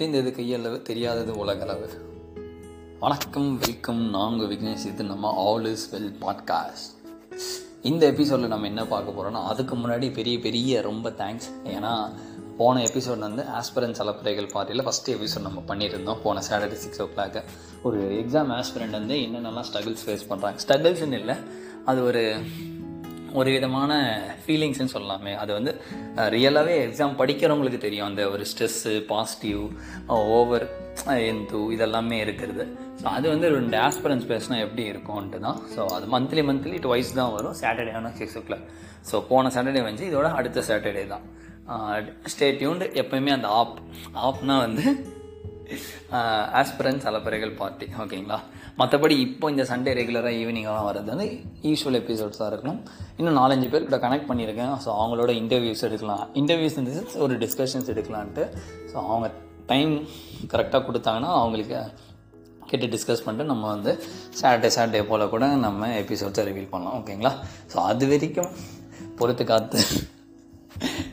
[0.00, 1.88] தெரிந்தது கையளவு தெரியாதது உலகளவு.
[3.00, 4.10] வணக்கம் வெல்கம்.
[4.10, 4.86] நாங்கள் விக்னேஷ்.
[4.86, 7.08] இது நம்ம ஆல் இஸ் வெல் பாட்காஸ்ட்.
[7.82, 12.12] இந்த எபிசோடில் நம்ம என்ன பார்க்க போகிறோம்னா அதுக்கு முன்னாடி பெரிய பெரிய ரொம்ப தேங்க்ஸ் ஏன்னா
[12.58, 16.20] போன எபிசோட் வந்து ஆஸ்பிரன்ஸ் அலப்பறைகள் பார்ட்டியில் ஃபஸ்ட்டு எபிசோட் நம்ம பண்ணியிருந்தோம்.
[16.22, 17.42] போன சாட்டர்டே சிக்ஸ் ஓ கிளாக்கு
[17.82, 21.34] ஒரு எக்ஸாம் ஆஸ்பிரண்ட் வந்து என்னென்னலாம் ஸ்ட்ரகிள்ஸ் ஃபேஸ் பண்ணுறாங்க ஸ்ட்ரகிள்ஸ்னு இல்லை
[21.84, 22.36] அது ஒரு
[23.38, 23.92] ஒரு விதமான
[24.42, 25.32] ஃபீலிங்ஸ்ன்னு சொல்லலாமே.
[25.42, 25.72] அது வந்து
[26.34, 28.08] ரியலாகவே எக்ஸாம் படிக்கிறவங்களுக்கு தெரியும்.
[28.10, 29.62] அந்த ஒரு ஸ்ட்ரெஸ்ஸு பாசிட்டிவ்
[30.36, 30.66] ஓவர்
[31.32, 32.64] எந்து இதெல்லாமே இருக்கிறது.
[33.02, 37.32] ஸோ அது வந்து ரெண்டு ஆஸ்பரன்ஸ் பேசினா எப்படி இருக்கும்ன்ட்டு தான் ஸோ அது மந்த்லி மந்த்லி டுவைஸ் தான்
[37.36, 37.56] வரும்.
[37.62, 38.66] சாட்டர்டே ஆனால் சிக்ஸ் ஓ கிளாக்
[39.10, 41.24] ஸோ போன சாட்டர்டே வந்து இதோட அடுத்த சாட்டர்டே தான்.
[42.32, 43.76] ஸ்டே டியூன்டு எப்போயுமே அந்த ஆப்
[44.26, 44.84] ஆப்னால் வந்து
[46.60, 48.38] ஆஸ்பிரன்ஸ் அலப்பறைகள் பார்ட்டி ஓகேங்களா?
[48.80, 51.28] மற்றபடி இப்போ இந்த சண்டே ரெகுலராக ஈவினிங்கெல்லாம் வர்றது வந்து
[51.68, 52.80] யூஸ்வல் எபிசோட்ஸாக இருக்கணும்.
[53.18, 54.74] இன்னும் நாலஞ்சு பேர் கூட கனெக்ட் பண்ணியிருக்கேன்.
[54.84, 56.24] ஸோ அவங்களோட இன்டர்வியூஸ் எடுக்கலாம்.
[56.42, 56.92] இன்டர்வியூஸ் இந்த
[57.26, 58.46] ஒரு டிஸ்கஷன்ஸ் எடுக்கலான்ட்டு.
[58.92, 59.28] ஸோ அவங்க
[59.72, 59.92] டைம்
[60.54, 61.80] கரெக்டாக கொடுத்தாங்கன்னா அவங்களுக்கு
[62.70, 63.92] கேட்டு டிஸ்கஸ் பண்ணிட்டு நம்ம வந்து
[64.40, 66.96] சாட்டர்டே சாட்டர்டே போல் கூட நம்ம எபிசோட்ஸை ரிவீல் பண்ணலாம்.
[67.00, 67.32] ஓகேங்களா?
[67.72, 68.50] ஸோ அது வரைக்கும்
[69.18, 69.78] பொறுத்து காத்து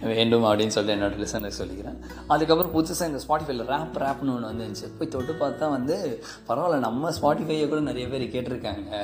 [0.09, 1.97] வேண்டும் அப்படின்னு சொல்லி என்னோட லிசனர் சொல்லிக்கிறேன்.
[2.33, 4.91] அதுக்கப்புறம் புதுசாக இந்த ஸ்பாட்டிஃபைல ரேப் ரேப்னு ஒன்று வந்துருந்துச்சு.
[4.99, 5.95] போய் தொட்டு பார்த்தா வந்து
[6.49, 9.01] பரவாயில்ல நம்ம ஸ்பாட்டிஃபையை கூட நிறைய பேர் கேட்டிருக்காங்க.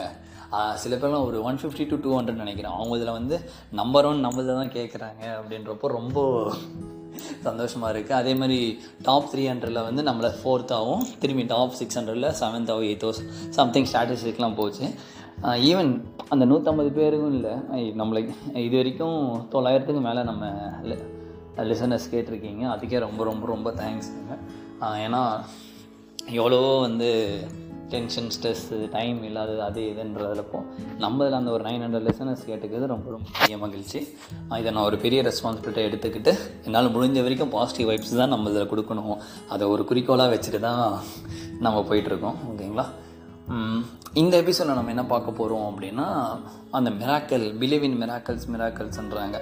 [0.82, 2.74] சில பேர்லாம் ஒரு one fifty to two hundred நினைக்கிறேன்.
[2.78, 3.38] அவங்க இதில் வந்து
[3.80, 6.26] நம்பர் ஒன் நம்மள தான் கேட்குறாங்க அப்படின்றப்போ ரொம்ப
[7.48, 8.60] சந்தோஷமாக இருக்குது அதே மாதிரி
[9.08, 13.10] டாப் த்ரீ ஹண்ட்ரடில் வந்து நம்மளை ஃபோர்த்தாகவும் திரும்பி டாப் சிக்ஸ் ஹண்ட்ரடில் செவன்த்தாகவும் எயித்தோ
[13.58, 14.88] சம்திங் ஸ்டாட்டிஸ்டிக்லாம் போச்சு.
[15.70, 15.92] ஈவன்
[16.34, 17.54] அந்த நூற்றம்பது பேருக்கும் இல்லை.
[18.02, 18.22] நம்மளை
[18.68, 19.20] இது வரைக்கும்
[19.56, 20.46] தொள்ளாயிரத்துக்கு மேலே நம்ம
[21.72, 22.64] லிசனர்ஸ் கேட்டிருக்கீங்க.
[22.76, 24.38] அதுக்கே ரொம்ப ரொம்ப ரொம்ப தேங்க்ஸுங்க
[25.06, 25.22] ஏன்னா
[26.40, 27.10] எவ்வளவோ வந்து
[27.94, 30.60] டென்ஷன் ஸ்ட்ரெஸ்ஸு டைம் இல்லாதது அது இதுன்றதுலப்போ
[31.04, 34.00] நம்ம இதில் அந்த ஒரு நைன் ஹண்ட்ரட் லெசனர்ஸ் கேட்டுக்கிறது ரொம்ப ரொம்ப பெரிய மகிழ்ச்சி.
[34.60, 36.34] இதை நான் ஒரு பெரிய ரெஸ்பான்சிபிலிட்டி எடுத்துக்கிட்டு
[36.68, 39.20] என்னால் முடிஞ்ச வரைக்கும் பாசிட்டிவ் வைப்ஸ் தான் நம்ம இதில் கொடுக்கணும்.
[39.56, 40.84] அதை ஒரு குறிக்கோளாக வச்சுட்டு தான்
[41.68, 42.88] நம்ம போயிட்டுருக்கோம் ஓகேங்களா?
[44.22, 46.08] இந்த எபிசோடில் நம்ம என்ன பார்க்க போகிறோம் அப்படின்னா
[46.72, 49.38] அந்த மிராக்கல் பிலீவ் இன் மிராக்கல்ஸ் மிராக்கல்ஸ்ன்றாங்க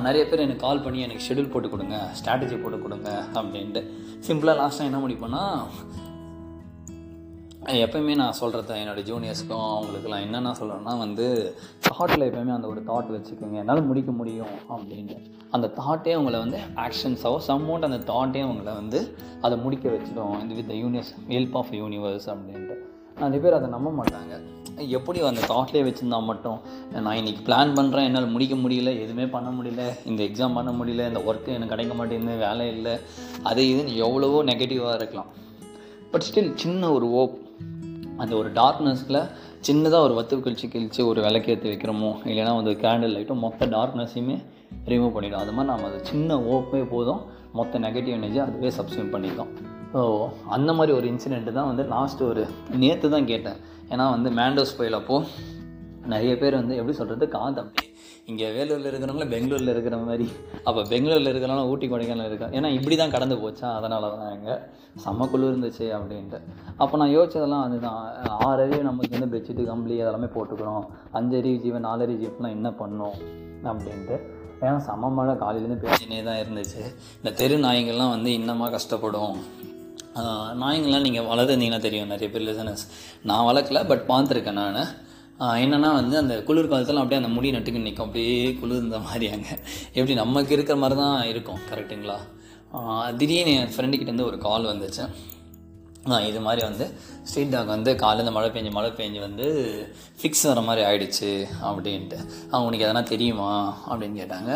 [0.00, 3.82] நிறைய பேர் எனக்கு கால் பண்ணி எனக்கு ஷெடியூல் போட்டு கொடுங்க ஸ்ட்ராட்டஜி போட்டு கொடுங்க அப்படின்ட்டு.
[4.26, 5.42] சிம்பிளாக லாஸ்ட்டாக என்ன முடிப்போன்னா
[7.82, 11.26] எப்போயுமே நான் சொல்கிறத என்னோடய ஜூனியர்ஸ்க்கும் அவங்களுக்குலாம் என்னென்ன சொல்கிறேன்னா வந்து
[11.88, 13.56] தாட்டில் எப்போயுமே அந்த ஒரு தாட் வச்சுக்கோங்க.
[13.62, 15.18] என்னால் முடிக்க முடியும் அப்படின்ட்டு.
[15.50, 19.00] அந்த தாட்டே அவங்கள வந்து ஆக்ஷன்ஸாவோ சம்மௌண்ட் அந்த தாட்டே அவங்கள வந்து
[19.42, 20.40] அதை முடிக்க வச்சிடும்.
[20.40, 22.63] இந்த with the universe help of universe அப்படின்னு
[23.24, 24.34] நிறைய பேர் அதை நம்ப மாட்டாங்க.
[24.96, 26.58] எப்படி அந்த தாட்லேயே வச்சுருந்தா மட்டும்
[27.04, 31.20] நான் இன்றைக்கி பிளான் பண்ணுறேன் என்னால் முடிக்க முடியல எதுவுமே பண்ண முடியல இந்த எக்ஸாம் பண்ண முடியல இந்த
[31.26, 32.94] ஒர்க்கு எனக்கு கிடைக்க மாட்டேங்குது வேலை இல்லை
[33.42, 35.30] அது இதுன்னு எவ்வளவோ நெகட்டிவாக இருக்கலாம்.
[36.10, 37.36] பட் ஸ்டில் சின்ன ஒரு ஓப்
[38.16, 39.20] அந்த ஒரு டார்க்னஸில்
[39.68, 44.36] சின்னதாக ஒரு வத்து கிழிச்சு கிழிச்சு ஒரு விளக்கேற்றி வைக்கிறோமோ இல்லைனா வந்து கேண்டில் லைட்டும் மொத்த டார்க்னஸையுமே
[44.86, 47.22] ரிமூவ் பண்ணிவிடும் அது மாதிரி நம்ம அது சின்ன ஓப்பே போதும்.
[47.52, 49.50] மொத்த நெகட்டிவ் எனர்ஜி அதுவே சப்ஸ்டியூட் பண்ணிட்டோம்
[49.94, 50.02] ஸோ
[50.56, 52.44] அந்த மாதிரி ஒரு இன்சிடெண்ட்டு தான் வந்து லாஸ்ட்டு ஒரு
[52.82, 53.58] நேற்று தான் கேட்டேன்.
[53.92, 55.52] ஏன்னா வந்து மேண்டோஸ் புயல் அப்போது
[56.12, 57.82] நிறைய பேர் வந்து எப்படி சொல்கிறது காது அப்படி
[58.30, 60.26] இங்கே வேலூரில் இருக்கிறவங்கள பெங்களூரில் இருக்கிற மாதிரி.
[60.68, 62.46] அப்போ பெங்களூரில் இருக்கிறவங்க ஊட்டி கொடைக்கானல் இருக்கா?
[62.56, 64.60] ஏன்னா இப்படி தான் கடந்து போச்சா அதனால தான் எங்கள்
[65.04, 66.38] செம்ம இருந்துச்சு அப்படின்ட்டு.
[66.82, 68.00] அப்போ நான் யோசிச்சதெல்லாம் அதுதான்.
[68.46, 70.86] ஆறறிவு நமக்கு வந்து பெட்ஷீட்டு கம்பளி அதெல்லாமே போட்டுக்கிறோம்.
[71.18, 73.18] அஞ்சறிவு ஜீவன் நாலறிவு ஜீவன்லாம் என்ன பண்ணோம்?
[73.72, 74.16] அப்படின்ட்டு.
[74.64, 76.82] ஏன்னா சம மழை காலையிலேருந்து பேசினே தான் இருந்துச்சு.
[77.20, 79.36] இந்த தெரு நாய்கள்லாம் வந்து இன்னமாக கஷ்டப்படும்.
[80.60, 82.84] நாய்ங்கள்லாம் நீங்கள் வளர்த்துருந்தீங்கன்னா தெரியும் நிறைய பேர் லிசனஸ்
[83.30, 84.78] நான் வளர்க்கல பட் பார்த்துருக்கேன் நான்.
[85.64, 89.54] என்னென்னா வந்து அந்த குளிர் காலத்தில் அப்படியே அந்த முடி நட்டுக்கு நிற்கும் அப்படியே குளிர்ந்த மாதிரி அங்கே.
[89.92, 92.18] எப்படி நமக்கு இருக்கிற மாதிரி தான் இருக்கும் கரெக்டுங்களா
[93.16, 95.04] திடீர்னு என் ஃப்ரெண்டுக்கிட்டேருந்து ஒரு கால் வந்துச்சு.
[96.28, 96.86] இது மாதிரி வந்து
[97.28, 99.46] ஸ்ட்ரீட் டாக் வந்து காலையில் மழை பெஞ்சு மழை பெஞ்சு வந்து
[100.20, 101.30] ஃபிக்ஸ் வர மாதிரி ஆயிடுச்சு
[101.68, 102.18] அப்படின்ட்டு.
[102.66, 103.52] உனக்கு எதனா தெரியுமா?
[103.90, 104.50] அப்படின்னு கேட்டாங்க.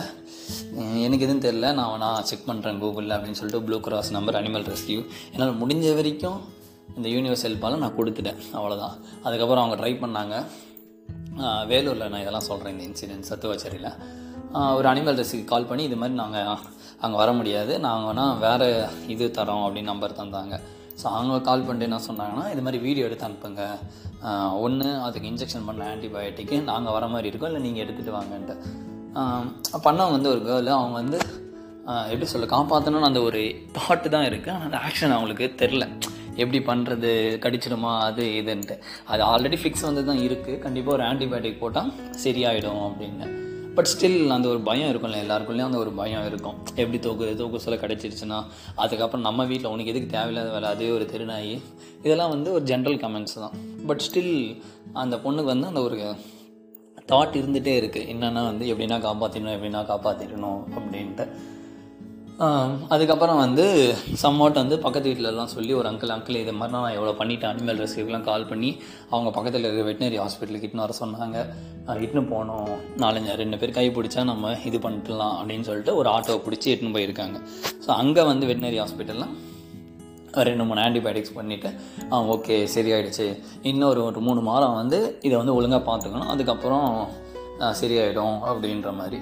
[1.06, 5.00] எனக்கு எதுவும் தெரில நான் வேணா செக் பண்ணுறேன் கூகுளில் அப்படின்னு சொல்லிட்டு Blue Cross number animal rescue
[5.32, 6.38] என்னால் முடிஞ்ச வரைக்கும்
[6.96, 8.40] இந்த யூனிவர்ஸ் ஹெல்ப்பால் நான் கொடுத்துட்டேன்.
[8.58, 8.94] அவ்வளோதான்
[9.26, 10.36] அதுக்கப்புறம் அவங்க ட்ரை பண்ணாங்க.
[11.70, 13.90] வேலூரில் நான் இதெல்லாம் சொல்கிறேன் இந்த இன்சிடென்ட் சத்துவச்சேரியில்.
[14.78, 16.50] ஒரு அனிமல் ரெஸ்க்கு கால் பண்ணி இது மாதிரி நாங்கள்
[17.04, 17.72] அங்கே வர முடியாது.
[17.86, 18.68] நாங்கள் வேணால் வேறு
[19.14, 20.56] இது தரோம் அப்படின்னு நம்பர் தந்தாங்க.
[21.00, 23.64] ஸோ அவங்க கால் பண்ணிட்டு என்ன சொன்னாங்கன்னா இது மாதிரி வீடியோ எடுத்து அனுப்புங்க.
[24.66, 27.50] ஒன்று அதுக்கு இன்ஜெக்ஷன் பண்ண ஆன்டிபயோட்டிக்கு நாங்கள் வர மாதிரி இருக்கோம்.
[27.52, 28.56] இல்லை நீங்கள் எடுத்துகிட்டு வாங்கன்ட்டு.
[29.86, 31.18] பண்ணவங்க வந்து ஒரு கேர்ள் அவங்க வந்து
[32.10, 33.42] எப்படி சொல்ல காப்பாற்றணும்னு அந்த ஒரு
[33.76, 35.84] தாட்டு தான் இருக்குது ஆனால் அந்த ஆக்ஷன் அவங்களுக்கு தெரில
[36.42, 37.10] எப்படி பண்ணுறது
[37.44, 38.74] கடிச்சிடுமா அது இதுன்ட்டு.
[39.12, 41.90] அது ஆல்ரெடி ஃபிக்ஸ் வந்து தான் இருக்குது கண்டிப்பாக ஒரு ஆன்டிபயோட்டிக் போட்டால்
[42.24, 43.26] சரியாயிடும் அப்படின்னு.
[43.76, 46.56] பட் ஸ்டில் அந்த ஒரு பயம் இருக்கும்ல எல்லாருக்குள்ளேயும் அந்த ஒரு பயம் இருக்கும்.
[46.80, 48.38] எப்படி தோக்குது தூக்கு சொல்ல கிடச்சிருச்சுன்னா
[48.84, 50.68] அதுக்கப்புறம் நம்ம வீட்டில் உனக்கு எதுக்கு தேவையில்லாத வேலை?
[50.74, 51.54] அதே ஒரு திருநாயி.
[52.06, 53.54] இதெல்லாம் வந்து ஒரு ஜென்ரல் கமெண்ட்ஸ் தான்.
[53.90, 54.34] பட் ஸ்டில்
[55.02, 55.98] அந்த பொண்ணுக்கு வந்து அந்த ஒரு
[57.08, 61.26] தாட் இருந்துகிட்டே இருக்குது என்னென்னா வந்து எப்படின்னா காப்பாற்றிடணும் எப்படின்னா காப்பாற்றிடணும் அப்படின்ட்டு.
[62.88, 63.64] அதுக்கப்புறம் வந்து
[64.22, 68.20] சம்வாட் வந்து பக்கத்து வீட்டிலலாம் சொல்லி ஒரு அங்கிள் அங்கிள் இது மாதிரி நான் எவ்வளோ பண்ணிவிட்டேன் அனிமல் ரெஸ்கியூக்கெலாம்
[68.20, 68.76] கால் பண்ணி
[69.10, 71.38] அவங்க பக்கத்தில் இருக்கிற வெட்டினரி ஹாஸ்பிட்டலுக்கு இட்டுன்னு வர சொன்னாங்க.
[71.86, 72.70] அஹ் இட்டுன்னு போனோம்.
[72.96, 77.40] நாலஞ்சு ரெண்டு பேர் கை பிடிச்சா நம்ம இது பண்ணிடலாம் அப்படின்னு சொல்லிட்டு ஒரு ஆட்டோவை பிடிச்சி இட்டுன்னு போயிருக்காங்க.
[77.86, 79.34] ஸோ அங்கே வந்து வெட்டினரி ஹாஸ்பிட்டல்லாம்
[80.48, 81.70] ரெண்டு மூணு ஆன்டிபயோட்டிக்ஸ் பண்ணிவிட்டு
[82.12, 83.26] ஆ ஓகே சரியாயிடுச்சு.
[83.70, 86.30] இன்னொரு ஒரு மூணு மாதம் வந்து இதை வந்து ஒழுங்காக பார்த்துக்கணும்.
[86.34, 86.88] அதுக்கப்புறம்
[87.80, 89.20] சரியாயிடும் அப்படின்ற மாதிரி.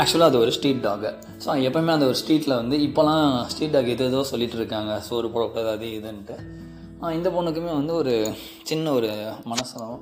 [0.00, 1.10] ஆக்சுவலாக அது ஒரு ஸ்ட்ரீட் டாகு
[1.42, 4.92] ஸோ எப்போயுமே அந்த ஒரு ஸ்ட்ரீட்டில் வந்து இப்போலாம் ஸ்ட்ரீட் டாக் எது ஏதோ சொல்லிட்டு இருக்காங்க.
[5.08, 6.36] சோறு போடக்கூடாது அது இதுன்ட்டு.
[7.16, 8.14] இந்த பொண்ணுக்குமே வந்து ஒரு
[8.70, 9.10] சின்ன ஒரு
[9.52, 9.98] மனசனம்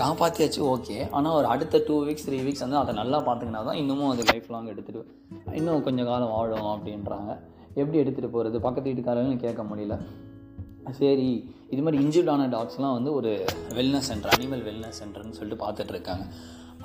[0.00, 4.10] காப்பாற்றியாச்சு ஓகே ஆனால் ஒரு அடுத்த டூ வீக்ஸ் த்ரீ வீக்ஸ் வந்து அதை நல்லா பார்த்துக்கினா தான் இன்னமும்
[4.12, 5.02] அது லைஃப் லாங் எடுத்துகிட்டு
[5.58, 7.32] இன்னும் கொஞ்சம் காலம் வாழும் அப்படின்றாங்க.
[7.78, 9.96] எப்படி எடுத்துகிட்டு போகிறது பக்கத்து வீட்டுக்காரங்களும் கேட்க முடியல.
[10.98, 11.28] சரி
[11.72, 13.32] இது மாதிரி இன்ஜுர்டான டாக்ஸ்லாம் வந்து ஒரு
[13.78, 16.24] வெல்னஸ் சென்டர் அனிமல் வெல்னஸ் சென்டர்னு சொல்லிட்டு பார்த்துட்ருக்காங்க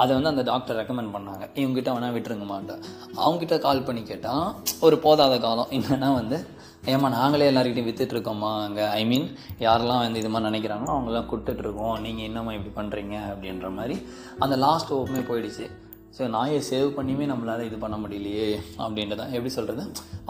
[0.03, 1.43] அதை வந்து அந்த டாக்டர் ரெக்கமெண்ட் பண்ணாங்க.
[1.59, 2.75] இவங்ககிட்ட வேணால் விட்டுருங்கம்மான்ட்டு.
[3.23, 4.47] அவங்ககிட்ட கால் பண்ணி கேட்டால்
[4.85, 5.71] ஒரு போதாத காலம்.
[5.77, 6.37] என்னென்னா வந்து
[6.93, 8.33] ஏம்மா நாங்களே எல்லாருக்கிட்டையும் வித்துட்டு
[8.65, 8.85] அங்கே.
[8.99, 9.27] ஐ மீன்
[9.65, 13.97] யாரெல்லாம் வந்து இது மாதிரி நினைக்கிறாங்களோ அவங்களாம் கொடுத்துட்ருக்கோம் நீங்கள் என்னம்மா இப்படி பண்ணுறீங்க அப்படின்ற மாதிரி
[14.45, 15.67] அந்த லாஸ்ட் ஹோப்புமே போயிடுச்சு.
[16.17, 18.45] ஸோ நாயை சேவ் பண்ணியுமே நம்மளால் இது பண்ண முடியலையே
[18.83, 19.31] அப்படின்ட்டு தான்.
[19.37, 19.83] எப்படி சொல்கிறது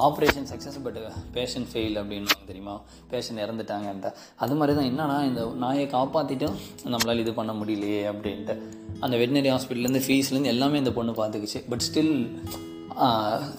[0.05, 0.97] operation success but
[1.35, 2.75] patient fail அப்படின்னு தெரியுமா?
[3.11, 4.11] பேஷண்ட் இறந்துட்டாங்கன்ட்டு.
[4.43, 6.57] அது மாதிரி தான் என்னன்னா இந்த நாயை காப்பாற்றிட்டும்
[6.93, 8.55] நம்மளால் இது பண்ண முடியலையே அப்படின்ட்டு.
[9.03, 11.61] அந்த வெட்டினரி ஹாஸ்பிட்டல்லேருந்து ஃபீஸ்லேருந்து எல்லாமே இந்த பொண்ணு பார்த்துக்குச்சு.
[11.73, 12.13] பட் ஸ்டில்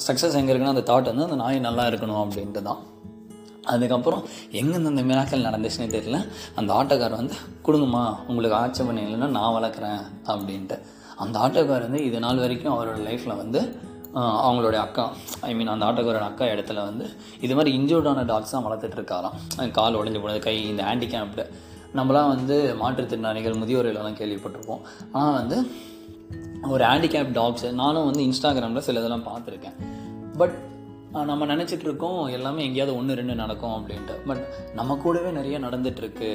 [0.09, 2.83] சக்ஸஸ் எங்கே இருக்குன்னா அந்த தாட் வந்து அந்த நாய் நல்லா இருக்கணும் அப்படின்ட்டு தான்.
[3.73, 4.23] அதுக்கப்புறம்
[4.59, 6.19] எங்கேருந்து அந்த மிராக்கல் நடந்துச்சுன்னே தெரியல.
[6.59, 7.37] அந்த ஆட்டோக்கார் வந்து
[7.67, 10.01] கொடுங்கம்மா உங்களுக்கு ஆட்சேபணம் இல்லைன்னா நான் வளர்க்குறேன்
[10.33, 10.79] அப்படின்ட்டு.
[11.25, 13.61] அந்த ஆட்டோக்கார் வந்து இது நாள் வரைக்கும் அவரோட லைஃப்பில் வந்து
[14.47, 15.05] அவங்களுடைய அக்கா
[15.49, 17.07] ஐ மீன் அந்த ஆட்டோக்காரோட அக்கா இடத்துல வந்து
[17.47, 19.37] இது மாதிரி இன்ஜூர்டான டாக்ஸ் தான் வளர்த்துட்டு இருக்காராம்.
[19.79, 21.45] கால் உடஞ்சி போனது கை இந்த ஹேண்டிகேப்டு
[21.99, 24.83] நம்மளாம் வந்து மாற்றுத்திறனாளிகள் முதியோர் இல்லம்லாம் கேள்விப்பட்டிருப்போம்.
[25.13, 25.59] ஆனால் வந்து
[26.73, 29.77] ஒரு ஹேண்டிகேப் டாக்ஸ் நானும் வந்து இன்ஸ்டாகிராமில் சில இதெல்லாம் பார்த்துருக்கேன்.
[30.41, 30.57] பட்
[31.31, 34.15] நம்ம நினச்சிட்டு இருக்கோம் எல்லாமே எங்கேயாவது ஒன்று ரெண்டு நடக்கும் அப்படின்ட்டு.
[34.29, 34.43] பட்
[34.79, 36.31] நம்ம கூடவே நிறைய நடந்துட்டுருக்கு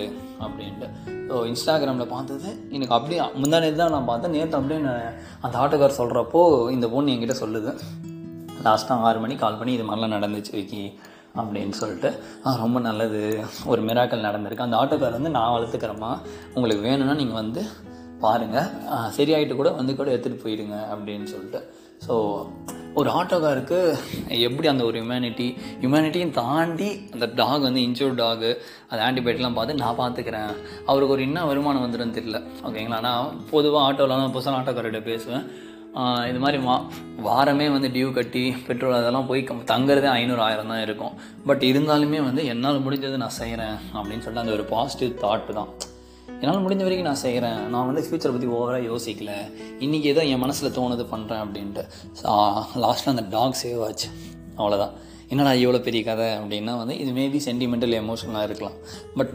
[0.45, 0.87] அப்படின்ட்டு.
[1.29, 4.35] ஸோ இன்ஸ்டாகிராமில் பார்த்தது எனக்கு அப்படியே முந்தா தான் நான் பார்த்தேன்.
[4.37, 5.05] நேற்று அப்படியே நான்
[5.45, 6.41] அந்த ஆட்டோக்கார் சொல்கிறப்போ
[6.75, 7.73] இந்த பொண்ணு என்கிட்ட சொல்லுது.
[8.67, 10.83] லாஸ்ட்டாக ஆறு மணிக்கு கால் பண்ணி இது மாதிரிலாம் நடந்துச்சு விக்கி
[11.41, 12.09] அப்படின்னு சொல்லிட்டு.
[12.63, 13.21] ரொம்ப நல்லது.
[13.71, 14.67] ஒரு மிராக்கல் நடந்திருக்கு.
[14.67, 16.11] அந்த ஆட்டோக்கார் வந்து நான் வளர்த்துக்கிறேம்மா.
[16.55, 17.63] உங்களுக்கு வேணும்னா நீங்கள் வந்து
[18.25, 18.69] பாருங்கள்
[19.17, 21.61] சரியாயிட்டு கூட வந்து கூட எடுத்துகிட்டு போயிடுங்க அப்படின்னு சொல்லிட்டு.
[22.05, 22.15] ஸோ
[22.99, 23.77] ஒரு ஆட்டோக்காருக்கு
[24.47, 25.45] எப்படி அந்த ஒரு ஹியூமனிட்டி
[25.81, 28.49] ஹியூமனிட்டியும் தாண்டி அந்த டாக் வந்து இன்ஜூர்ட் டாகு
[28.91, 30.51] அது ஆன்டிபயோட்டிக்லாம் பார்த்து நான் பார்த்துக்கிறேன்.
[30.89, 32.39] அவருக்கு ஒரு என்ன வருமானம் வந்துடும் தெரியல.
[32.67, 35.45] ஓகேங்களா நான் பொதுவாக ஆட்டோவில் புதுசாக ஆட்டோக்காரர்கிட்ட பேசுவேன்.
[36.31, 36.75] இது மாதிரி வா
[37.27, 39.41] வாரமே வந்து டியூ கட்டி பெட்ரோல் அதெல்லாம் போய்
[39.71, 41.15] தங்குறதே ஐநூறு ஆயிரம் தான் இருக்கும்.
[41.47, 45.71] பட் இருந்தாலுமே வந்து என்னால் முடிஞ்சது நான் செய்கிறேன் அப்படின்னு சொல்லிட்டு அந்த ஒரு பாசிட்டிவ் தாட்டு தான்.
[46.41, 49.31] என்னால் முடிஞ்ச வரைக்கும் நான் செய்கிறேன் நான் வந்து ஃப்யூச்சரை பற்றி ஓவராக யோசிக்கல.
[49.85, 51.83] இன்றைக்கி ஏதோ என் மனசில் தோணுது பண்ணுறேன் அப்படின்ட்டு.
[52.83, 54.07] லாஸ்ட்டில் அந்த டாக் சேவ் ஆச்சு.
[54.59, 54.95] அவ்வளோதான்
[55.33, 58.77] என்னடா இவ்வளோ பெரிய கதை அப்படின்னா வந்து இது மேபி சென்டிமெண்டல் எமோஷனலாக இருக்கலாம்.
[59.19, 59.31] பட்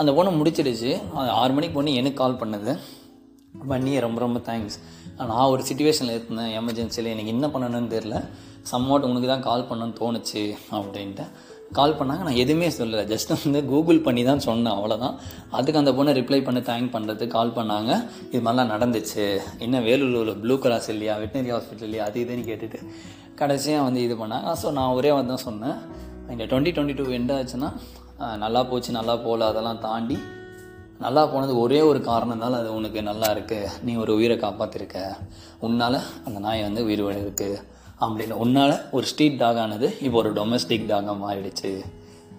[0.00, 0.92] அந்த பொண்ணு முடிச்சிடுச்சு.
[1.20, 2.74] அது ஆறு மணிக்கு பொண்ணு எனக்கு கால் பண்ணுது.
[3.72, 4.76] பண்ணி ரொம்ப ரொம்ப தேங்க்ஸ்
[5.30, 8.16] நான் ஒரு சுச்சுவேஷனில் இருந்தேன் எமர்ஜென்சியில் எனக்கு என்ன பண்ணணும்னு தெரில
[8.72, 10.42] சம்வாட் உனக்கு தான் கால் பண்ணணும்னு தோணுச்சு
[10.78, 11.24] அப்படின்ட்டு.
[11.78, 12.22] கால் பண்ணாங்க.
[12.28, 13.04] நான் எதுவுமே சொல்லலை.
[13.12, 14.74] ஜஸ்ட் வந்து கூகுள் பண்ணி தான் சொன்னேன்.
[14.78, 15.16] அவ்வளோதான்
[15.58, 17.90] அதுக்கு அந்த பொண்ணை ரிப்ளை பண்ணி தேங்க் பண்ணுறதுக்கு கால் பண்ணாங்க.
[18.32, 19.26] இது மாதிரிலாம் நடந்துச்சு.
[19.66, 22.80] என்ன வேலூரில் ப்ளூ கிராஸ் இல்லையா வெட்டினரி ஹாஸ்பிட்டல் இல்லையா அது இதுன்னு கேட்டுட்டு
[23.42, 24.50] கடைசியாக வந்து இது பண்ணாங்க.
[24.62, 25.76] ஸோ நான் ஒரே வந்து தான் சொன்னேன்.
[26.34, 27.70] இந்த டுவெண்ட்டி டுவெண்ட்டி டூ எண்ட் ஆச்சுன்னா
[28.44, 30.16] நல்லா போச்சு நல்லா போகல அதெல்லாம் தாண்டி
[31.04, 34.98] நல்லா போனது ஒரே ஒரு காரணம்னால அது உனக்கு நல்லா இருக்குது நீ ஒரு உயிரை காப்பாற்றிருக்க
[35.66, 35.96] உன்னால்
[36.26, 37.56] அந்த நாய் வந்து உயிர் இருக்குது
[38.02, 41.70] அப்படின்னு உன்னால் ஒரு ஸ்ட்ரீட் டாக் ஆனது இப்போ ஒரு டொமஸ்டிக் டாகாக மாறிடுச்சு.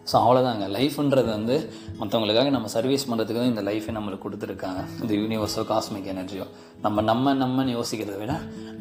[0.10, 1.56] ஸோ அவ்வளோதாங்க லைஃப்ன்றது வந்து
[2.00, 4.82] மற்றவங்களுக்காக நம்ம சர்வீஸ் பண்ணுறதுக்கு தான் இந்த லைஃபை நம்மளுக்கு கொடுத்துருக்காங்க.
[5.02, 6.46] இந்த யூனிவர்ஸோ காஸ்மிக் எனர்ஜியோ
[6.84, 8.34] நம்ம நம்ம நம்மன்னு யோசிக்கிறத விட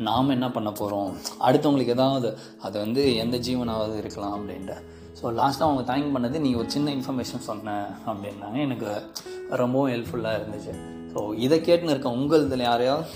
[0.09, 1.13] நாம் என்ன பண்ண போகிறோம்
[1.47, 2.31] அடுத்தவங்களுக்கு ஏதாவது
[2.67, 4.77] அது வந்து எந்த ஜீவனாவது இருக்கலாம் அப்படின்ட்டு
[5.21, 7.77] ஸோ லாஸ்ட்டாக அவங்க தேங்க் பண்ணது நீ ஒரு சின்ன இன்ஃபர்மேஷன் சொன்ன
[8.07, 8.59] அப்படின்னாங்க.
[8.67, 8.89] எனக்கு
[9.63, 10.75] ரொம்பவும் ஹெல்ப்ஃபுல்லாக இருந்துச்சு.
[11.13, 13.07] ஸோ இதை கேட்டுன்னு இருக்க உங்கள் இதில் யாரையாவது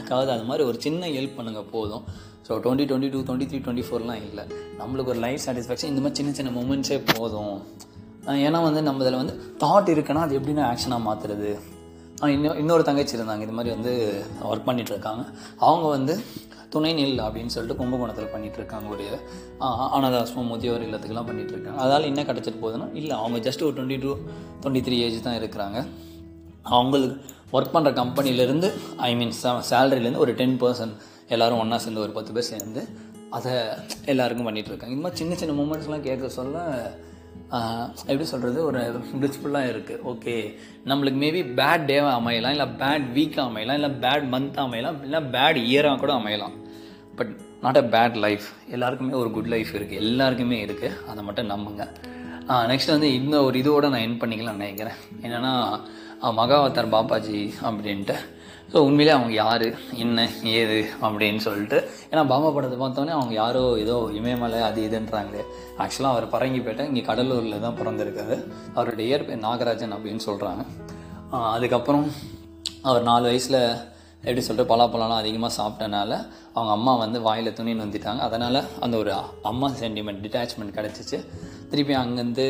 [0.00, 2.04] அதாவது அது மாதிரி ஒரு சின்ன ஹெல்ப் பண்ணுங்கள் போதும்.
[2.46, 4.44] So twenty twenty two twenty three twenty ஃபோர்லாம் இல்லை.
[4.78, 7.56] நம்மளுக்கு ஒரு லைஃப் சாட்டிஸ்ஃபேக்ஷன் இந்த மாதிரி சின்ன சின்ன மூமெண்ட்ஸே போதும்.
[8.40, 11.50] ஏன்னா வந்து நம்ம இதில் வந்து தாட் இருக்குன்னா அது எப்படின்னா ஆக்ஷனாக மாற்றுறது
[12.28, 13.92] இன்னும் இன்னொரு தங்கச்சி இருந்தாங்க இது மாதிரி வந்து
[14.48, 15.22] ஒர்க் பண்ணிட்டு இருக்காங்க
[15.62, 16.14] அவங்க வந்து
[16.72, 19.06] துணை நெல் அப்படின்னு சொல்லிட்டு கும்பகோணத்தில் பண்ணிகிட்டு இருக்காங்க ஒரு
[19.60, 23.98] ஆஹ், அனாதாசிரமம் முதியோர் இல்லத்துக்கெல்லாம் பண்ணிகிட்டு இருக்காங்க அதால் என்ன கிடச்சிட்டு போகுதுன்னா இல்லை அவங்க ஜஸ்ட் ஒரு twenty
[24.04, 24.12] two
[24.60, 25.78] twenty three age தான் இருக்கிறாங்க.
[26.72, 27.16] அவங்களுக்கு
[27.52, 28.68] ஒர்க் பண்ணுற கம்பெனிலேருந்து
[29.00, 29.34] ஐ மீன்
[29.70, 30.94] சேலரிலேருந்து ஒரு டென் பர்சன்ட்
[31.36, 32.82] எல்லாரும் ஒன்றா சேர்ந்து ஒரு பத்து பேர் சேர்ந்து
[33.36, 33.52] அதை
[34.12, 36.58] எல்லாருக்கும் பண்ணிகிட்ருக்காங்க இருக்காங்க இந்த மாதிரி சின்ன சின்ன மூமெண்ட்ஸ்லாம் கேட்க சொல்ல
[38.02, 38.80] எப்படி சொல்கிறது ஒரு
[39.20, 40.34] பிளிச்ஃபுல்லாக இருக்குது ஓகே
[40.90, 45.58] நம்மளுக்கு மேபி பேட் டேவாக அமையலாம் இல்லை பேட் வீக்காக அமையலாம் இல்லை பேட் மந்த் அமையலாம் இல்லை பேட்
[45.68, 46.56] இயராக கூட அமையலாம்.
[47.18, 47.32] But
[47.64, 51.84] not a bad life எல்லாருக்குமே ஒரு குட் லைஃப் இருக்குது எல்லாருக்குமே இருக்குது அதை மட்டும் நம்புங்க.
[52.70, 54.98] நெக்ஸ்ட் வந்து இந்த ஒரு இதோடு நான் என் பண்ணிக்கலாம்னு நினைக்கிறேன்.
[55.24, 55.52] என்னென்னா
[56.38, 58.16] மகாவதார் பாப்பாஜி அப்படின்ட்டு.
[58.72, 59.64] ஸோ உண்மையிலே அவங்க யார்
[60.02, 60.26] என்ன
[60.58, 61.78] ஏது அப்படின்னு சொல்லிட்டு
[62.10, 65.42] ஏன்னா பாபா படத்தை பார்த்தோன்னே அவங்க யாரோ ஏதோ இமயமலை அது இதுன்றாங்களே.
[65.82, 68.36] ஆக்சுவலாக அவர் பரங்கிப்பேட்டை இங்கே கடலூரில் தான் பிறந்திருக்காரு.
[68.78, 70.64] அவருடைய இயற்பெயர் நாகராஜன் அப்படின்னு சொல்கிறாங்க
[71.56, 72.06] அதுக்கப்புறம்
[72.88, 73.60] அவர் நாலு வயசில்
[74.24, 76.10] எப்படி சொல்லிட்டு பலாப்பழம்லாம் அதிகமாக சாப்பிட்டனால
[76.56, 78.22] அவங்க அம்மா வந்து வாயில் துணி நொந்திட்டாங்க.
[78.28, 79.12] அதனால் அந்த ஒரு
[79.50, 81.18] அம்மா சென்டிமெண்ட் டிட்டாச்மெண்ட் கிடச்சிச்சு.
[81.70, 82.46] திருப்பி அங்கேருந்து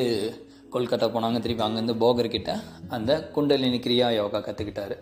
[0.75, 1.39] கொல்கத்தா போனாங்க.
[1.45, 2.51] திருப்பி அங்கேருந்து போகர்கிட்ட
[2.97, 4.97] அந்த குண்டலினி கிரியா யோகா கற்றுக்கிட்டாரு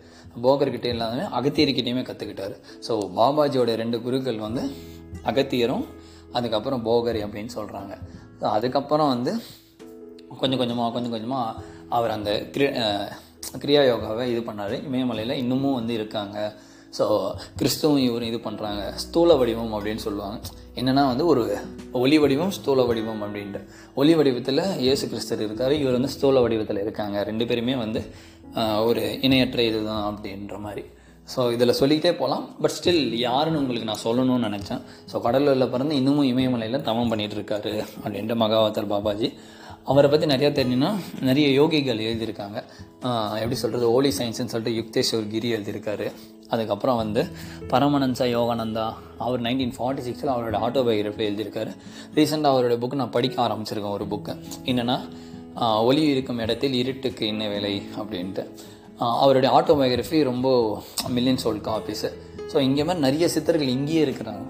[0.45, 2.55] போகர்கிட்ட இல்லாமல் அகத்தியர்கிட்டையுமே கற்றுக்கிட்டாரு
[2.87, 4.63] ஸோ பாபாஜியோட ரெண்டு குருக்கள் வந்து
[5.31, 5.85] அகத்தியரும்
[6.37, 7.93] அதுக்கப்புறம் போகரி அப்படின்னு சொல்கிறாங்க
[8.39, 9.31] ஸோ அதுக்கப்புறம் வந்து
[10.41, 11.55] கொஞ்சம் கொஞ்சமாக கொஞ்சம் கொஞ்சமாக
[11.97, 12.67] அவர் அந்த கிரி
[13.61, 14.75] கிரியா யோகாவை இது பண்ணார்.
[14.87, 16.37] இமயமலையில் இன்னமும் வந்து இருக்காங்க.
[16.97, 17.05] ஸோ
[17.59, 20.37] கிறிஸ்துவும் இவரும் இது பண்ணுறாங்க ஸ்தூல வடிவம் அப்படின்னு சொல்லுவாங்க.
[20.79, 21.43] என்னென்னா வந்து ஒரு
[22.01, 23.61] ஒளி வடிவம் ஸ்தூல வடிவம் அப்படின்ட்டு.
[24.01, 25.75] ஒளி வடிவத்தில் இயேசு கிறிஸ்தர் இருக்கார்.
[25.81, 27.17] இவர் வந்து ஸ்தூல வடிவத்தில் இருக்காங்க.
[27.29, 28.01] ரெண்டு பேருமே வந்து
[28.89, 30.83] ஒரு இணையற்ற இதுதான் அப்படின்ற மாதிரி.
[31.33, 34.81] ஸோ இதில் சொல்லிக்கிட்டே போகலாம் பட் ஸ்டில் யாருன்னு உங்களுக்கு நான் சொல்லணும்னு நினச்சேன்.
[35.11, 39.29] ஸோ கடலூரில் பிறந்து இன்னமும் இமயமலையில் தவம் பண்ணிகிட்டு இருக்காரு அப்படின்ட்டு மகாவத்தர் பாபாஜி.
[39.89, 40.89] அவரை பற்றி நிறையா தெரிஞ்சுன்னா
[41.27, 42.57] நிறைய யோகிகள் எழுதியிருக்காங்க.
[43.41, 46.07] எப்படி சொல்கிறது ஓலி சயின்ஸ்னு சொல்லிட்டு யுக்தேஸ்வர் கிரி எழுதியிருக்காரு.
[46.53, 47.21] அதுக்கப்புறம் வந்து
[47.71, 48.85] பரமனன்சா யோகானந்தா
[49.25, 51.73] அவர் நைன்டீன் ஃபார்ட்டி சிக்ஸில் அவரோட ஆட்டோபயோகிராஃபி எழுதியிருக்காரு.
[52.17, 54.35] ரீசெண்டாக அவரோட புக் நான் படிக்க ஆரம்பிச்சிருக்கேன் ஒரு புக்கு
[54.71, 54.97] என்னென்னா
[55.87, 58.43] ஒளி இருக்கும் இடத்தில் இருட்டுக்கு என்ன வேலை அப்படின்ட்டு.
[59.23, 60.47] அவருடைய ஆட்டோபயோகிராஃபி ரொம்ப
[61.15, 62.09] மில்லியன் சோல் காப்பீஸு
[62.51, 64.43] ஸோ இங்கே மாதிரி நிறைய சித்தர்கள் இங்கேயே இருக்கிறாங்க.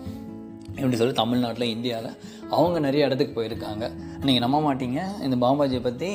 [0.81, 2.11] எப்படி சொல்லி தமிழ்நாட்டில் இந்தியாவில்
[2.57, 3.85] அவங்க நிறைய இடத்துக்கு போயிருக்காங்க.
[4.27, 5.01] நீங்கள் நம்ப மாட்டீங்க.
[5.25, 6.09] இந்த பாபாஜியை பற்றி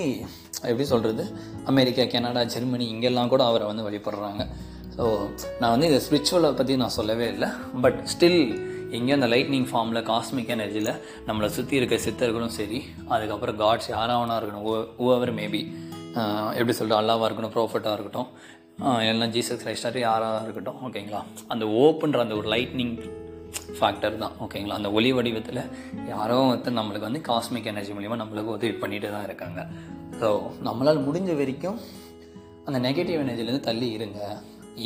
[0.71, 1.25] எப்படி சொல்கிறது
[1.73, 4.45] அமெரிக்கா கனடா ஜெர்மனி இங்கெல்லாம் கூட அவரை வந்து வழிபடுறாங்க.
[4.97, 5.05] ஸோ
[5.61, 7.49] நான் வந்து இந்த ஸ்பிரிச்சுவலை பற்றி நான் சொல்லவே இல்லை.
[7.85, 8.41] பட் ஸ்டில்
[8.97, 10.93] எங்கேயும் அந்த லைட்னிங் ஃபார்மில் காஸ்மிக் எனர்ஜியில்
[11.29, 12.79] நம்மளை சுற்றி இருக்க சித்தர்களும் சரி
[13.15, 14.67] அதுக்கப்புறம் காட்ஸ் யாராவனா இருக்கணும்
[15.07, 15.61] ஓவர் மேபி
[16.59, 18.29] எப்படி சொல்லிட்டு அல்லாவாக இருக்கணும் ப்ராஃபிட்டாக இருக்கட்டும்
[19.11, 21.21] எல்லாம் ஜீசஸ் கிரைஸ்டார் யாராக இருக்கட்டும் ஓகேங்களா
[21.55, 22.95] அந்த ஓப்பன்ற அந்த ஒரு லைட்னிங்
[23.79, 25.61] ஃபேக்டர் தான் ஓகேங்களா அந்த ஒளி வடிவத்தில்
[26.13, 29.61] யாரோ வந்து நம்மளுக்கு வந்து காஸ்மிக் எனர்ஜி மூலிமா நம்மளுக்கு உதவி பண்ணிட்டு தான் இருக்காங்க.
[30.21, 30.29] ஸோ
[30.69, 31.79] நம்மளால் முடிஞ்ச வரைக்கும்
[32.69, 34.21] அந்த நெகட்டிவ் எனர்ஜிலேருந்து தள்ளி இருங்க.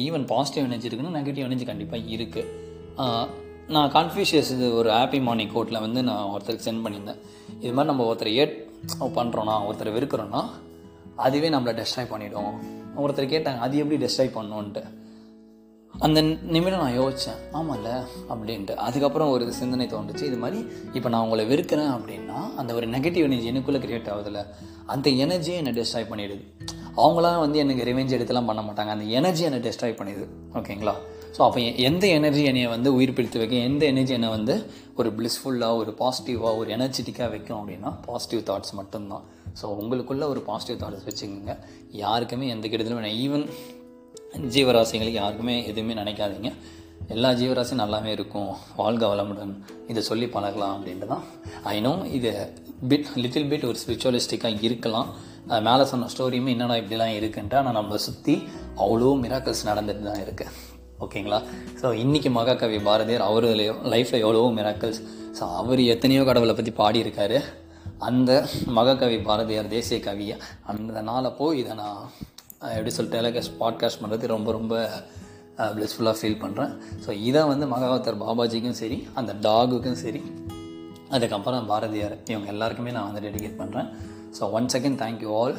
[0.05, 3.39] ஈவன் பாசிட்டிவ் எனர்ஜி இருக்குன்னா நெகட்டிவ் எனர்ஜி கண்டிப்பாக இருக்குது
[3.75, 7.21] நான் கான்ஃபியூஷியஸ் இது ஒரு ஹாப்பி மார்னிங் கோட்டில் வந்து நான் ஒருத்தருக்கு சென்ட் பண்ணியிருந்தேன்.
[7.63, 8.57] இது மாதிரி நம்ம ஒருத்தரை ஏட்
[9.19, 10.43] பண்ணுறோன்னா ஒருத்தரை வெறுக்கிறோன்னா
[11.27, 12.55] அதுவே நம்மளை டெஸ்ட்ராய் பண்ணிவிடும்
[13.03, 14.83] ஒருத்தர் கேட்டாங்க அது எப்படி டெஸ்ட்ராய் பண்ணோன்ட்டு
[16.07, 16.19] அந்த
[16.55, 17.91] நிமிடம் நான் யோசித்தேன் ஆமாம்ல
[18.33, 18.75] அப்படின்ட்டு.
[18.87, 20.25] அதுக்கப்புறம் ஒரு சிந்தனை தோன்றுச்சு.
[20.31, 20.61] இது மாதிரி
[20.97, 24.43] இப்போ நான் உங்களை வெறுக்கிறேன் அப்படின்னா அந்த ஒரு நெகட்டிவ் எனர்ஜி எனக்குள்ளே க்ரியேட் ஆகுதுல்ல
[24.93, 26.45] அந்த எனர்ஜியை என்னை டிஸ்ட்ராய் பண்ணிடுது.
[27.01, 28.93] அவங்களாம் வந்து எனக்கு ரிவெஞ்ச் எடுத்துலாம் பண்ண மாட்டாங்க.
[28.97, 30.29] அந்த எனர்ஜி என்னை டெஸ்ட்ராய் பண்ணிடுது.
[30.61, 30.95] ஓகேங்களா
[31.35, 34.55] ஸோ அப்போ எந்த எனர்ஜி என்னையை வந்து உயிர் பிடித்து வைக்கும் எந்த எனர்ஜி என்னை வந்து
[35.01, 39.27] ஒரு பிளிஸ்ஃபுல்லாக ஒரு பாசிட்டிவாக ஒரு எனர்ஜெட்டிக்காக வைக்கும் அப்படின்னா பாசிட்டிவ் தாட்ஸ் மட்டும்தான்.
[39.61, 41.55] ஸோ உங்களுக்குள்ள ஒரு பாசிட்டிவ் தாட்ஸ் வச்சுக்கோங்க.
[42.05, 43.21] யாருக்குமே எந்த கெடுதலும் வேணாம்.
[43.27, 43.47] ஈவன்
[44.55, 46.51] ஜீவராசிகள் யாருக்குமே எதுவுமே நினைக்காதீங்க.
[47.15, 48.51] எல்லா ஜீவராசியும் நல்லாவே இருக்கும்.
[48.81, 49.53] வாழ்க வளமுடன்.
[49.91, 51.25] இதை சொல்லி பழகலாம் அப்படின்ட்டு தான்
[51.75, 52.31] ஐநோ இது
[52.91, 55.09] பிட் லிட்டில் பிட் ஒரு ஸ்பிரிச்சுவலிஸ்டிக்காக இருக்கலாம்.
[55.69, 58.35] மேலே சொன்ன ஸ்டோரியுமே என்னடா இப்படிலாம் இருக்குன்ட்டு ஆனால் நம்மளை சுற்றி
[58.85, 60.53] அவ்வளோ மிராக்கல்ஸ் நடந்துட்டு தான் இருக்குது
[61.05, 61.39] ஓகேங்களா?
[61.81, 63.47] ஸோ இன்றைக்கி மகாகவி பாரதியார் அவர்
[63.95, 65.01] லைஃப்பில் எவ்வளோ மிராக்கல்ஸ்
[65.39, 67.39] ஸோ அவர் எத்தனையோ கடவுளை பற்றி பாடியிருக்காரு.
[68.09, 68.31] அந்த
[68.79, 70.37] மகாகவி பாரதியார் தேசிய கவியை
[70.73, 72.05] அந்த நாளை போய் இதை நான்
[72.63, 74.75] எப்படி சொல் டெலகாஸ்ட் பாட்காஸ்ட் பண்ணுறது ரொம்ப ரொம்ப
[75.75, 76.73] ப்ளெஸ்ஃபுல்லாக ஃபீல் பண்ணுறேன்
[77.07, 80.21] ஸோ இதை வந்து மகாவத்தர் பாபாஜிக்கும் சரி அந்த டாகுக்கும் சரி.
[81.11, 83.89] அதுக்கப்புறம் பாரதியார் இவங்க எல்லாருக்குமே நான் வந்து டெடிகேட் பண்ணுறேன்
[84.39, 85.57] so one second thank you all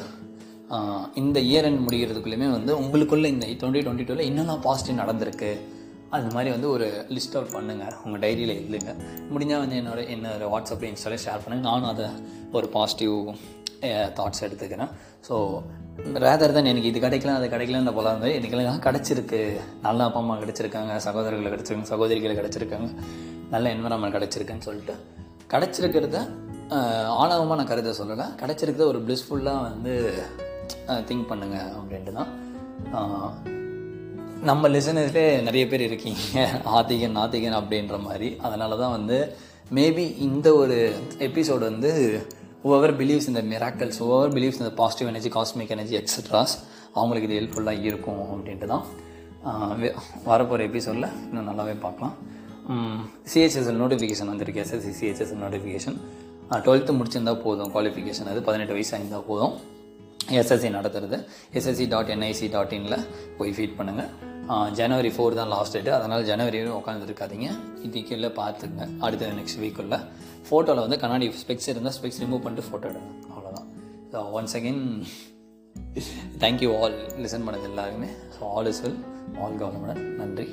[1.14, 5.50] இந்த இயர் எண்ட் முடிகிறதுக்குள்ளேயுமே வந்து உங்களுக்குள்ளே இந்த டுவெண்ட்டி டுவெண்ட்டி டூவில் என்னெல்லாம் பாசிட்டிவ் நடந்திருக்கு
[6.10, 8.92] அது மாதிரி வந்து ஒரு லிஸ்ட் அவுட் பண்ணுங்கள் உங்கள் டைரியில் எழுதுங்க.
[9.32, 12.06] முடிஞ்சால் வந்து என்னோட என்னோடய வாட்ஸ்அப்பில் இன்ஸ்டாவில் ஷேர் பண்ணுங்கள் நானும் அதை
[12.52, 13.14] ஒரு பாசிட்டிவ்
[14.18, 14.90] தாட்ஸ் எடுத்துக்கிறேன்.
[15.28, 15.36] ஸோ
[16.24, 19.40] ரேதர் தான் எனக்கு இது கிடைக்கல அது கிடைக்கலன்ற போல வந்து எனக்குலாம் கிடச்சிருக்கு.
[19.86, 22.88] நல்ல அப்பா அம்மா கிடச்சிருக்காங்க சகோதரர்கள் கிடச்சிருக்காங்க சகோதரிகள் கிடச்சிருக்காங்க
[23.54, 24.94] நல்ல என்வரான்மெண்ட் கிடச்சிருக்குன்னு சொல்லிட்டு.
[25.52, 26.18] கிடச்சிருக்கிறத
[27.22, 28.26] ஆணவமாக நான் கருத சொல்லலை.
[28.42, 29.94] கிடச்சிருக்கிறத ஒரு ப்ளிஸ்ஃபுல்லாக வந்து
[31.08, 32.30] திங்க் பண்ணுங்க அப்படின்ட்டு தான்
[34.50, 36.22] நம்ம லிசனர்ஸ்லே நிறைய பேர் இருக்கீங்க.
[36.76, 38.28] ஆத்திகன் நாத்திகன் அப்படின்ற மாதிரி.
[38.46, 39.18] அதனால தான் வந்து
[39.78, 40.78] மேபி இந்த ஒரு
[41.26, 41.90] எபிசோடு வந்து
[42.70, 46.54] ஓவர் பிலீவ்ஸ் இந்த மிராக்கல்ஸ் ஓவர் பிலீவ்ஸ் இந்த positive energy cosmic energy extras
[46.98, 48.84] அவங்களுக்கு இது ஹெல்ப்ஃபுல்லாக இருக்கும் அப்படின்ட்டு தான்
[50.30, 52.14] வரப்போகிற எபிசோடில் இன்னும் நல்லாவே பார்க்கலாம்.
[53.32, 55.96] சிஹெச்எஸ்எல் நோட்டிஃபிகேஷன் வந்திருக்கு எஸ்எஸ்சி சிஹெச்எஸ்எல் நோட்டிஃபிகேஷன்
[56.66, 59.54] டுவெல்த்து முடிச்சிருந்தால் போதும் குவாலிஃபிகேஷன் அது பதினெட்டு வயசு இருந்தால் போதும்.
[60.40, 61.16] எஸ்எஸ்சி நடத்துறது
[61.58, 62.98] எஸ்எஸ்சி டாட் என்ஐசி டாட் இனில்
[63.38, 64.10] போய் ஃபீட் பண்ணுங்கள்
[64.78, 67.48] ஜனவரி ஃபோர் தான் லாஸ்ட் டேட்டு அதனால் ஜனவரி வரையும் உட்காந்துருக்காதீங்க
[67.86, 69.98] இதுக்குள்ளே பார்த்துங்க அடுத்த நெக்ஸ்ட் வீக்குள்ளே
[70.48, 73.68] ஃபோட்டோவில் வந்து கண்ணாடி ஸ்பெக்ஸ் இருந்தால் ஸ்பெக்ஸ் ரிமூவ் பண்ணிட்டு ஃபோட்டோ எடுங்க அவ்வளோதான்
[74.12, 74.82] so once again
[76.38, 78.98] thank you all listen பண்ணது எல்லாருமே so all is well
[79.40, 80.46] all government நன்றி.